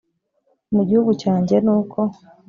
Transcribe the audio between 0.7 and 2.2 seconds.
mu gihugu cyanjye nuko